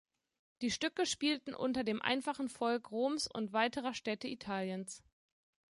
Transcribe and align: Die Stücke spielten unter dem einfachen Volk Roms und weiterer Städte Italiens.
Die 0.63 0.71
Stücke 0.71 1.05
spielten 1.05 1.53
unter 1.53 1.83
dem 1.83 2.01
einfachen 2.01 2.49
Volk 2.49 2.89
Roms 2.89 3.27
und 3.27 3.53
weiterer 3.53 3.93
Städte 3.93 4.27
Italiens. 4.27 5.03